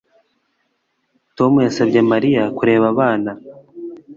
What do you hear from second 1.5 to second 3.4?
yasabye Mariya kureba abana